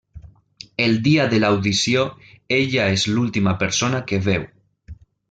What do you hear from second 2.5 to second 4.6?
ella és l'última persona que veu.